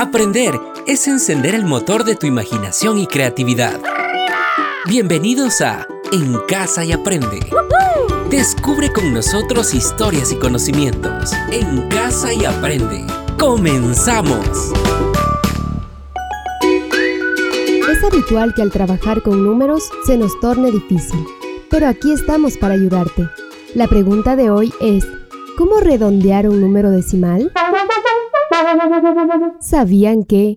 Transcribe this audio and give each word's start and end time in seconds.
Aprender 0.00 0.54
es 0.86 1.08
encender 1.08 1.56
el 1.56 1.64
motor 1.64 2.04
de 2.04 2.14
tu 2.14 2.28
imaginación 2.28 2.98
y 2.98 3.08
creatividad. 3.08 3.80
Bienvenidos 4.86 5.60
a 5.60 5.88
En 6.12 6.38
Casa 6.46 6.84
y 6.84 6.92
Aprende. 6.92 7.40
Descubre 8.30 8.92
con 8.92 9.12
nosotros 9.12 9.74
historias 9.74 10.30
y 10.30 10.36
conocimientos. 10.36 11.32
En 11.50 11.88
Casa 11.88 12.32
y 12.32 12.44
Aprende. 12.44 13.04
¡Comenzamos! 13.40 14.70
Es 17.90 18.04
habitual 18.04 18.54
que 18.54 18.62
al 18.62 18.70
trabajar 18.70 19.20
con 19.22 19.42
números 19.42 19.82
se 20.06 20.16
nos 20.16 20.38
torne 20.38 20.70
difícil, 20.70 21.26
pero 21.72 21.88
aquí 21.88 22.12
estamos 22.12 22.56
para 22.56 22.74
ayudarte. 22.74 23.28
La 23.74 23.88
pregunta 23.88 24.36
de 24.36 24.48
hoy 24.48 24.72
es, 24.80 25.04
¿cómo 25.56 25.80
redondear 25.80 26.48
un 26.48 26.60
número 26.60 26.92
decimal? 26.92 27.50
¿Sabían 29.60 30.24
que 30.24 30.56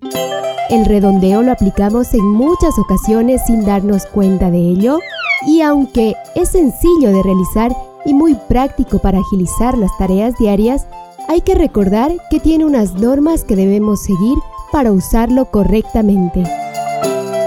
el 0.70 0.86
redondeo 0.86 1.42
lo 1.42 1.52
aplicamos 1.52 2.14
en 2.14 2.26
muchas 2.26 2.78
ocasiones 2.80 3.42
sin 3.46 3.66
darnos 3.66 4.06
cuenta 4.06 4.52
de 4.52 4.60
ello? 4.60 5.00
Y 5.46 5.62
aunque 5.62 6.14
es 6.36 6.50
sencillo 6.50 7.12
de 7.12 7.24
realizar 7.24 7.76
y 8.06 8.14
muy 8.14 8.36
práctico 8.48 9.00
para 9.00 9.20
agilizar 9.20 9.78
las 9.78 9.96
tareas 9.98 10.38
diarias, 10.38 10.88
hay 11.28 11.42
que 11.42 11.56
recordar 11.56 12.12
que 12.30 12.40
tiene 12.40 12.66
unas 12.66 12.94
normas 12.96 13.44
que 13.44 13.56
debemos 13.56 14.02
seguir 14.04 14.38
para 14.72 14.92
usarlo 14.92 15.46
correctamente. 15.46 16.44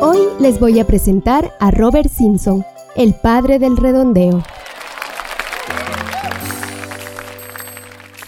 Hoy 0.01 0.19
les 0.39 0.61
voy 0.61 0.81
a 0.81 0.87
presentar 0.87 1.53
a 1.61 1.71
Robert 1.71 2.11
Simpson, 2.11 2.65
el 2.97 3.15
padre 3.15 3.59
del 3.59 3.77
redondeo. 3.77 4.43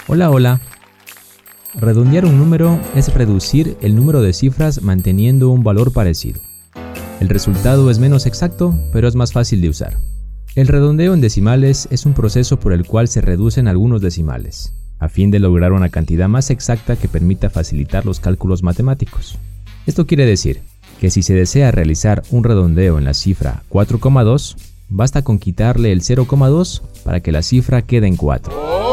Hola, 0.08 0.30
hola. 0.30 0.60
Redondear 1.78 2.24
un 2.24 2.38
número 2.38 2.80
es 2.94 3.12
reducir 3.12 3.76
el 3.82 3.94
número 3.94 4.22
de 4.22 4.32
cifras 4.32 4.80
manteniendo 4.80 5.50
un 5.50 5.62
valor 5.62 5.92
parecido. 5.92 6.40
El 7.20 7.28
resultado 7.28 7.90
es 7.90 7.98
menos 7.98 8.24
exacto, 8.24 8.74
pero 8.94 9.06
es 9.06 9.14
más 9.14 9.34
fácil 9.34 9.60
de 9.60 9.68
usar. 9.68 9.98
El 10.54 10.68
redondeo 10.68 11.12
en 11.12 11.20
decimales 11.20 11.86
es 11.90 12.06
un 12.06 12.14
proceso 12.14 12.58
por 12.58 12.72
el 12.72 12.86
cual 12.86 13.08
se 13.08 13.20
reducen 13.20 13.68
algunos 13.68 14.00
decimales, 14.00 14.72
a 14.98 15.10
fin 15.10 15.30
de 15.30 15.38
lograr 15.38 15.72
una 15.72 15.90
cantidad 15.90 16.28
más 16.28 16.48
exacta 16.48 16.96
que 16.96 17.08
permita 17.08 17.50
facilitar 17.50 18.06
los 18.06 18.20
cálculos 18.20 18.62
matemáticos. 18.62 19.38
Esto 19.86 20.06
quiere 20.06 20.24
decir 20.24 20.62
que 20.98 21.10
si 21.10 21.22
se 21.22 21.34
desea 21.34 21.72
realizar 21.72 22.22
un 22.30 22.42
redondeo 22.42 22.96
en 22.96 23.04
la 23.04 23.12
cifra 23.12 23.64
4,2, 23.68 24.56
basta 24.88 25.20
con 25.20 25.38
quitarle 25.38 25.92
el 25.92 26.00
0,2 26.00 26.80
para 27.04 27.20
que 27.20 27.32
la 27.32 27.42
cifra 27.42 27.82
quede 27.82 28.06
en 28.06 28.16
4. 28.16 28.85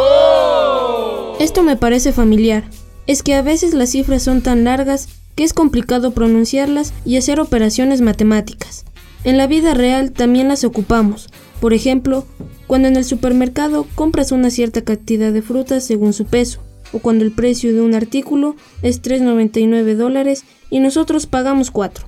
Esto 1.43 1.61
me 1.61 1.75
parece 1.75 2.13
familiar. 2.13 2.63
Es 3.05 3.21
que 3.21 3.33
a 3.33 3.41
veces 3.41 3.73
las 3.73 3.89
cifras 3.89 4.23
son 4.23 4.41
tan 4.41 4.63
largas 4.63 5.09
que 5.35 5.43
es 5.43 5.51
complicado 5.51 6.11
pronunciarlas 6.13 6.93
y 7.03 7.17
hacer 7.17 7.41
operaciones 7.41 7.99
matemáticas. 7.99 8.85
En 9.25 9.37
la 9.37 9.45
vida 9.45 9.73
real 9.73 10.13
también 10.13 10.47
las 10.47 10.63
ocupamos. 10.63 11.27
Por 11.59 11.73
ejemplo, 11.73 12.25
cuando 12.65 12.87
en 12.87 12.95
el 12.95 13.03
supermercado 13.03 13.85
compras 13.93 14.31
una 14.31 14.51
cierta 14.51 14.83
cantidad 14.85 15.33
de 15.33 15.41
frutas 15.41 15.83
según 15.83 16.13
su 16.13 16.23
peso, 16.23 16.63
o 16.93 16.99
cuando 16.99 17.25
el 17.25 17.33
precio 17.33 17.73
de 17.73 17.81
un 17.81 17.93
artículo 17.93 18.55
es 18.81 19.01
3,99 19.01 19.95
dólares 19.95 20.45
y 20.69 20.79
nosotros 20.79 21.25
pagamos 21.25 21.71
4. 21.71 22.05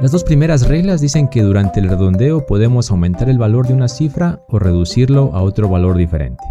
Las 0.00 0.12
dos 0.12 0.22
primeras 0.22 0.68
reglas 0.68 1.00
dicen 1.00 1.26
que 1.26 1.42
durante 1.42 1.80
el 1.80 1.88
redondeo 1.88 2.46
podemos 2.46 2.88
aumentar 2.92 3.28
el 3.28 3.36
valor 3.36 3.66
de 3.66 3.74
una 3.74 3.88
cifra 3.88 4.40
o 4.48 4.60
reducirlo 4.60 5.34
a 5.34 5.42
otro 5.42 5.68
valor 5.68 5.96
diferente. 5.96 6.44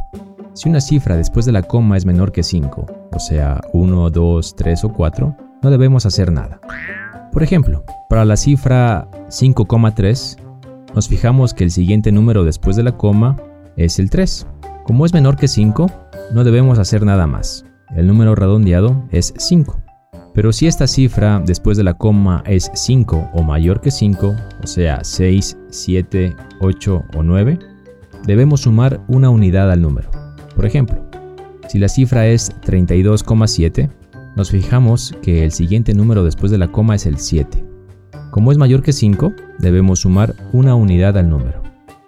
Si 0.51 0.67
una 0.67 0.81
cifra 0.81 1.15
después 1.15 1.45
de 1.45 1.53
la 1.53 1.61
coma 1.61 1.95
es 1.95 2.05
menor 2.05 2.33
que 2.33 2.43
5, 2.43 2.85
o 3.13 3.19
sea 3.19 3.61
1, 3.71 4.09
2, 4.09 4.55
3 4.57 4.83
o 4.83 4.89
4, 4.91 5.37
no 5.61 5.71
debemos 5.71 6.05
hacer 6.05 6.29
nada. 6.29 6.59
Por 7.31 7.41
ejemplo, 7.41 7.85
para 8.09 8.25
la 8.25 8.35
cifra 8.35 9.07
5,3, 9.29 10.37
nos 10.93 11.07
fijamos 11.07 11.53
que 11.53 11.63
el 11.63 11.71
siguiente 11.71 12.11
número 12.11 12.43
después 12.43 12.75
de 12.75 12.83
la 12.83 12.97
coma 12.97 13.37
es 13.77 13.97
el 13.97 14.09
3. 14.09 14.45
Como 14.83 15.05
es 15.05 15.13
menor 15.13 15.37
que 15.37 15.47
5, 15.47 15.89
no 16.33 16.43
debemos 16.43 16.79
hacer 16.79 17.05
nada 17.05 17.27
más. 17.27 17.65
El 17.95 18.07
número 18.07 18.35
redondeado 18.35 19.05
es 19.09 19.33
5. 19.37 19.86
Pero 20.37 20.53
si 20.53 20.67
esta 20.67 20.85
cifra 20.85 21.41
después 21.43 21.77
de 21.77 21.83
la 21.83 21.95
coma 21.95 22.43
es 22.45 22.69
5 22.71 23.31
o 23.33 23.41
mayor 23.41 23.81
que 23.81 23.89
5, 23.89 24.35
o 24.61 24.67
sea 24.67 25.03
6, 25.03 25.57
7, 25.71 26.35
8 26.59 27.05
o 27.15 27.23
9, 27.23 27.57
debemos 28.23 28.61
sumar 28.61 29.01
una 29.07 29.31
unidad 29.31 29.71
al 29.71 29.81
número. 29.81 30.11
Por 30.55 30.67
ejemplo, 30.67 31.03
si 31.67 31.79
la 31.79 31.87
cifra 31.87 32.27
es 32.27 32.51
32,7, 32.61 33.89
nos 34.35 34.51
fijamos 34.51 35.15
que 35.23 35.43
el 35.43 35.51
siguiente 35.51 35.95
número 35.95 36.23
después 36.23 36.51
de 36.51 36.59
la 36.59 36.67
coma 36.67 36.93
es 36.93 37.07
el 37.07 37.17
7. 37.17 37.65
Como 38.29 38.51
es 38.51 38.59
mayor 38.59 38.83
que 38.83 38.93
5, 38.93 39.33
debemos 39.57 40.01
sumar 40.01 40.35
una 40.53 40.75
unidad 40.75 41.17
al 41.17 41.31
número. 41.31 41.63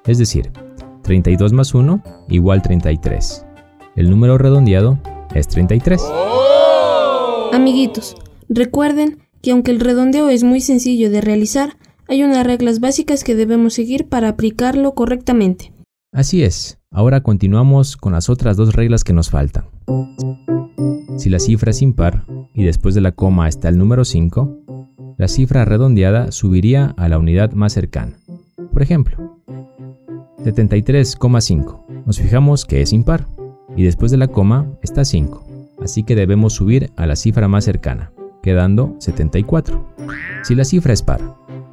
Es 0.05 0.19
decir, 0.19 0.51
32 1.01 1.51
más 1.51 1.73
1 1.73 2.03
igual 2.29 2.61
33. 2.61 3.43
El 3.95 4.11
número 4.11 4.37
redondeado 4.37 4.99
es 5.33 5.47
33. 5.47 5.99
Amiguitos, 7.51 8.15
recuerden 8.47 9.19
que 9.41 9.51
aunque 9.51 9.71
el 9.71 9.79
redondeo 9.79 10.29
es 10.29 10.43
muy 10.43 10.61
sencillo 10.61 11.09
de 11.09 11.21
realizar, 11.21 11.77
hay 12.07 12.23
unas 12.23 12.45
reglas 12.45 12.79
básicas 12.79 13.23
que 13.23 13.35
debemos 13.35 13.73
seguir 13.73 14.07
para 14.07 14.29
aplicarlo 14.29 14.93
correctamente. 14.93 15.73
Así 16.11 16.43
es, 16.43 16.79
ahora 16.91 17.21
continuamos 17.21 17.97
con 17.97 18.13
las 18.13 18.29
otras 18.29 18.55
dos 18.55 18.75
reglas 18.75 19.03
que 19.03 19.13
nos 19.13 19.29
faltan. 19.29 19.65
Si 21.17 21.29
la 21.29 21.39
cifra 21.39 21.71
es 21.71 21.81
impar 21.81 22.25
y 22.53 22.63
después 22.63 22.95
de 22.95 23.01
la 23.01 23.11
coma 23.13 23.47
está 23.47 23.69
el 23.69 23.77
número 23.77 24.05
5, 24.05 25.15
la 25.17 25.27
cifra 25.27 25.65
redondeada 25.65 26.31
subiría 26.31 26.93
a 26.97 27.09
la 27.09 27.17
unidad 27.17 27.53
más 27.53 27.73
cercana. 27.73 28.19
Por 28.71 28.81
ejemplo, 28.81 29.41
73,5. 30.43 32.05
Nos 32.05 32.19
fijamos 32.19 32.65
que 32.65 32.81
es 32.81 32.93
impar 32.93 33.27
y 33.75 33.83
después 33.83 34.11
de 34.11 34.17
la 34.17 34.27
coma 34.27 34.67
está 34.81 35.03
5 35.03 35.48
así 35.81 36.03
que 36.03 36.15
debemos 36.15 36.53
subir 36.53 36.91
a 36.95 37.05
la 37.05 37.15
cifra 37.15 37.47
más 37.47 37.65
cercana, 37.65 38.11
quedando 38.41 38.95
74. 38.99 39.95
Si 40.43 40.55
la 40.55 40.65
cifra 40.65 40.93
es 40.93 41.01
par 41.01 41.21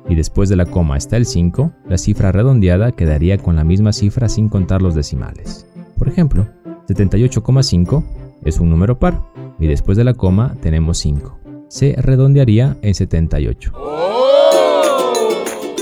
y 0.09 0.15
después 0.15 0.49
de 0.49 0.57
la 0.57 0.67
coma 0.67 0.97
está 0.97 1.17
el 1.17 1.27
5, 1.27 1.73
la 1.89 1.99
cifra 1.99 2.33
redondeada 2.33 2.93
quedaría 2.93 3.39
con 3.39 3.57
la 3.57 3.65
misma 3.65 3.93
cifra 3.93 4.29
sin 4.29 4.49
contar 4.49 4.83
los 4.83 4.95
decimales. 4.95 5.67
Por 5.99 6.09
ejemplo, 6.09 6.47
78,5 6.89 8.05
es 8.45 8.61
un 8.61 8.71
número 8.71 8.99
par 8.99 9.23
y 9.59 9.67
después 9.67 9.97
de 9.97 10.05
la 10.05 10.15
coma 10.15 10.55
tenemos 10.61 10.99
5. 10.99 11.39
Se 11.69 11.95
redondearía 11.97 12.77
en 12.83 12.95
78. 12.95 13.73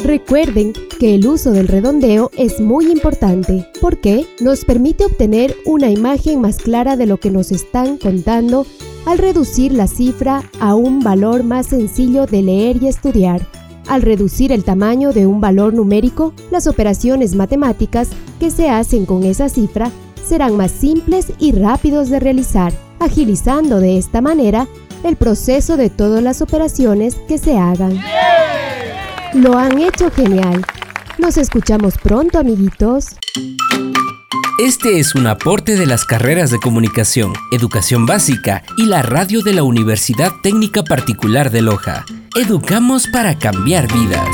Recuerden 0.05 0.75
que 1.01 1.15
el 1.15 1.27
uso 1.27 1.53
del 1.53 1.67
redondeo 1.67 2.31
es 2.37 2.61
muy 2.61 2.93
importante 2.93 3.67
porque 3.81 4.27
nos 4.39 4.67
permite 4.67 5.07
obtener 5.07 5.57
una 5.65 5.89
imagen 5.89 6.43
más 6.43 6.59
clara 6.59 6.99
de 6.99 7.07
lo 7.07 7.17
que 7.17 7.31
nos 7.31 7.51
están 7.51 7.97
contando 7.97 8.67
al 9.07 9.17
reducir 9.17 9.73
la 9.73 9.87
cifra 9.87 10.43
a 10.61 10.75
un 10.75 11.01
valor 11.01 11.43
más 11.43 11.69
sencillo 11.69 12.27
de 12.27 12.43
leer 12.43 12.83
y 12.83 12.89
estudiar. 12.89 13.47
Al 13.89 14.03
reducir 14.03 14.53
el 14.53 14.63
tamaño 14.63 15.15
de 15.15 15.27
un 15.27 15.41
valor 15.41 15.73
numérico, 15.73 16.35
las 16.51 16.67
operaciones 16.67 17.35
matemáticas 17.35 18.11
que 18.39 18.51
se 18.51 18.69
hacen 18.69 19.07
con 19.07 19.25
esa 19.25 19.49
cifra 19.49 19.91
serán 20.23 20.55
más 20.55 20.71
simples 20.71 21.33
y 21.39 21.53
rápidos 21.53 22.11
de 22.11 22.21
realizar, 22.21 22.75
agilizando 22.99 23.81
de 23.81 23.97
esta 23.97 24.21
manera 24.21 24.69
el 25.03 25.17
proceso 25.17 25.79
de 25.79 25.89
todas 25.89 26.23
las 26.23 26.43
operaciones 26.43 27.15
que 27.27 27.39
se 27.39 27.57
hagan. 27.57 27.99
Lo 29.35 29.59
han 29.59 29.81
hecho 29.81 30.13
genial. 30.13 30.65
Nos 31.19 31.37
escuchamos 31.39 31.99
pronto, 31.99 32.39
amiguitos. 32.39 33.17
Este 34.61 35.01
es 35.01 35.17
un 35.17 35.27
aporte 35.27 35.77
de 35.77 35.87
las 35.87 36.05
carreras 36.05 36.53
de 36.53 36.61
comunicación, 36.61 37.33
educación 37.51 38.07
básica 38.07 38.63
y 38.77 38.87
la 38.87 39.03
radio 39.03 39.43
de 39.43 39.53
la 39.53 39.65
Universidad 39.65 40.31
Técnica 40.41 40.85
Particular 40.85 41.51
de 41.51 41.63
Loja. 41.63 42.05
Educamos 42.37 43.09
para 43.09 43.37
cambiar 43.37 43.93
vidas. 43.93 44.29